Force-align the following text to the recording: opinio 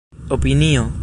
opinio 0.29 0.91